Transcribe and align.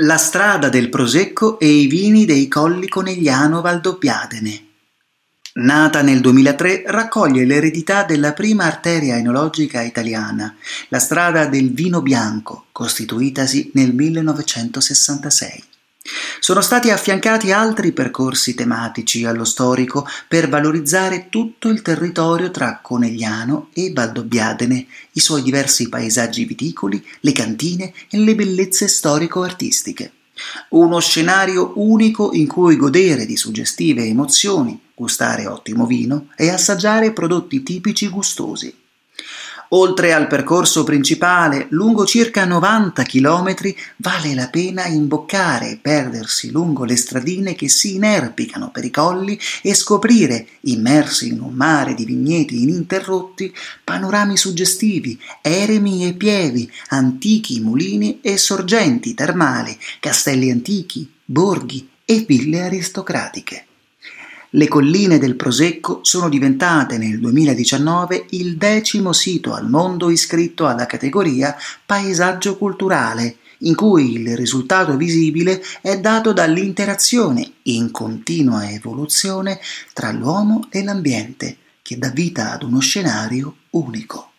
La 0.00 0.18
strada 0.18 0.68
del 0.68 0.90
Prosecco 0.90 1.58
e 1.58 1.68
i 1.68 1.86
vini 1.86 2.26
dei 2.26 2.48
Colli 2.48 2.86
Conegliano 2.86 3.62
Valdobbiadene. 3.62 4.64
Nata 5.54 6.02
nel 6.02 6.20
2003, 6.20 6.82
raccoglie 6.84 7.46
l'eredità 7.46 8.04
della 8.04 8.34
prima 8.34 8.64
arteria 8.64 9.16
enologica 9.16 9.80
italiana, 9.80 10.54
la 10.88 10.98
strada 10.98 11.46
del 11.46 11.72
vino 11.72 12.02
bianco, 12.02 12.66
costituitasi 12.72 13.70
nel 13.72 13.94
1966. 13.94 15.64
Sono 16.46 16.60
stati 16.60 16.90
affiancati 16.90 17.50
altri 17.50 17.90
percorsi 17.90 18.54
tematici 18.54 19.24
allo 19.24 19.42
storico 19.42 20.06
per 20.28 20.48
valorizzare 20.48 21.26
tutto 21.28 21.66
il 21.66 21.82
territorio 21.82 22.52
tra 22.52 22.78
Conegliano 22.80 23.70
e 23.72 23.90
Valdobbiadene, 23.92 24.86
i 25.10 25.18
suoi 25.18 25.42
diversi 25.42 25.88
paesaggi 25.88 26.44
viticoli, 26.44 27.04
le 27.22 27.32
cantine 27.32 27.92
e 28.08 28.18
le 28.18 28.36
bellezze 28.36 28.86
storico-artistiche. 28.86 30.12
Uno 30.68 31.00
scenario 31.00 31.72
unico 31.74 32.32
in 32.32 32.46
cui 32.46 32.76
godere 32.76 33.26
di 33.26 33.36
suggestive 33.36 34.04
emozioni, 34.04 34.80
gustare 34.94 35.48
ottimo 35.48 35.84
vino 35.84 36.28
e 36.36 36.48
assaggiare 36.50 37.12
prodotti 37.12 37.64
tipici 37.64 38.06
gustosi. 38.06 38.72
Oltre 39.70 40.12
al 40.12 40.28
percorso 40.28 40.84
principale, 40.84 41.66
lungo 41.70 42.06
circa 42.06 42.44
90 42.44 43.02
km, 43.02 43.54
vale 43.96 44.34
la 44.34 44.48
pena 44.48 44.86
imboccare 44.86 45.70
e 45.70 45.76
perdersi 45.76 46.52
lungo 46.52 46.84
le 46.84 46.96
stradine 46.96 47.56
che 47.56 47.68
si 47.68 47.96
inerpicano 47.96 48.70
per 48.70 48.84
i 48.84 48.90
colli 48.90 49.38
e 49.62 49.74
scoprire, 49.74 50.46
immersi 50.62 51.28
in 51.28 51.40
un 51.40 51.54
mare 51.54 51.94
di 51.94 52.04
vigneti 52.04 52.62
ininterrotti, 52.62 53.52
panorami 53.82 54.36
suggestivi, 54.36 55.18
eremi 55.40 56.06
e 56.06 56.14
pievi, 56.14 56.70
antichi 56.88 57.60
mulini 57.60 58.20
e 58.20 58.38
sorgenti 58.38 59.14
termali, 59.14 59.76
castelli 59.98 60.50
antichi, 60.50 61.10
borghi 61.24 61.88
e 62.04 62.24
ville 62.26 62.60
aristocratiche. 62.60 63.65
Le 64.50 64.68
colline 64.68 65.18
del 65.18 65.34
Prosecco 65.34 66.00
sono 66.02 66.28
diventate 66.28 66.98
nel 66.98 67.18
2019 67.18 68.26
il 68.30 68.56
decimo 68.56 69.12
sito 69.12 69.52
al 69.52 69.68
mondo 69.68 70.08
iscritto 70.08 70.66
alla 70.66 70.86
categoria 70.86 71.56
Paesaggio 71.84 72.56
culturale, 72.56 73.38
in 73.60 73.74
cui 73.74 74.12
il 74.12 74.36
risultato 74.36 74.96
visibile 74.96 75.60
è 75.80 75.98
dato 75.98 76.32
dall'interazione 76.32 77.54
in 77.62 77.90
continua 77.90 78.70
evoluzione 78.70 79.58
tra 79.92 80.12
l'uomo 80.12 80.68
e 80.70 80.84
l'ambiente, 80.84 81.56
che 81.82 81.98
dà 81.98 82.10
vita 82.10 82.52
ad 82.52 82.62
uno 82.62 82.78
scenario 82.78 83.56
unico. 83.70 84.30